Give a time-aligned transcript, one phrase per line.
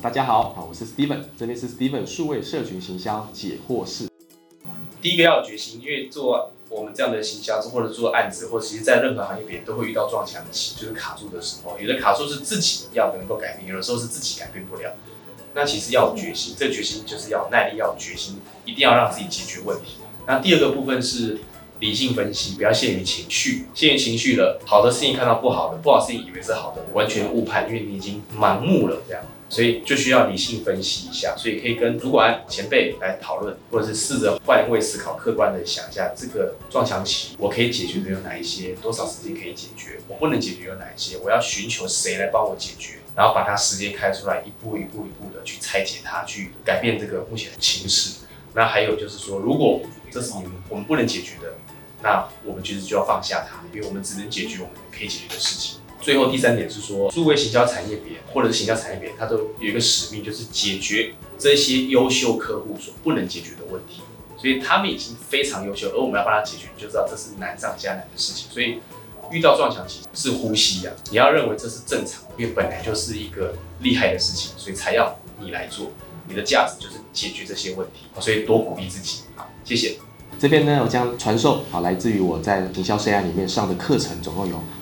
[0.00, 4.06] 大家好，好，我是 Steven，这边是 Steven 数位社群行销解惑室。
[5.02, 11.76] 第一个要有决心，因为做我们这样的行销或者做案子，或其实在任何行业别人都会遇到撞墙期，就是卡住的时候。
[11.80, 14.94] 有的卡住是自己要能够改变，有的时候是自己改变不了。
[15.54, 19.96] 那其实要有决心，这决心就是要耐力，要有决心，一定要让自己解决问题。
[20.28, 21.38] 那第二个部分是
[21.80, 29.24] 理性分析，不要陷于情绪，陷于情绪了，好的事情看到不好的，不好的事情以为是好的，完全误判，因为你已经盲目了这样。
[29.48, 48.18] 所以就需要理性分析一下，所以可以跟主管前辈来讨论，或者是试着换位思考，客观的想一下这个撞墙期，我可以解决的有哪一些，多少时间可以解决，我不能解决有哪一些，我要寻求谁来帮我解决，然后把它时间开出来，一步一步一步的去拆解它，去改变这个目前的情势。
[48.54, 49.80] 那还有就是说，如果
[50.10, 51.54] 这是你们我们不能解决的，
[52.02, 55.80] 那我们其实就要放下它，因为我们只能解决我们可以解决的事情。
[56.00, 64.02] 最后第三点是说，数位行销产业别或者是行销产业别，它都有一个使命，就是解决这些优秀客户所不能解决的问题。
[64.36, 68.48] 所以他们已经非常优秀，而我们要帮他解决，你就知道这是难上加难的事情。
[68.50, 68.78] 所以
[69.32, 75.90] 遇到撞墙期是呼吸呀，你要认为这是正常，因为本来就是一个厉害的事情，所以才要你来做。
[76.28, 79.22] 你的价值就是解决这些问题，所以多鼓励自己。
[79.34, 79.96] 好，谢谢。
[80.38, 84.62] 这边呢，我将传授啊，来自于我在营销生涯里面上的课程，总共有